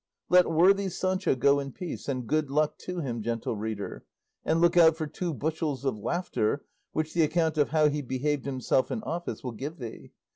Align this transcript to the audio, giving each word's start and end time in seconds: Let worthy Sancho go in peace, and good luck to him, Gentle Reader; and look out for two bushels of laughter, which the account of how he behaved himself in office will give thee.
Let 0.29 0.49
worthy 0.49 0.89
Sancho 0.89 1.35
go 1.35 1.59
in 1.59 1.73
peace, 1.73 2.09
and 2.09 2.25
good 2.25 2.49
luck 2.49 2.79
to 2.79 3.01
him, 3.01 3.21
Gentle 3.21 3.55
Reader; 3.55 4.03
and 4.43 4.59
look 4.59 4.75
out 4.75 4.95
for 4.97 5.05
two 5.05 5.31
bushels 5.31 5.85
of 5.85 5.95
laughter, 5.99 6.65
which 6.91 7.13
the 7.13 7.21
account 7.21 7.55
of 7.59 7.69
how 7.69 7.87
he 7.87 8.01
behaved 8.01 8.45
himself 8.45 8.89
in 8.89 9.03
office 9.03 9.43
will 9.43 9.51
give 9.51 9.77
thee. 9.77 10.09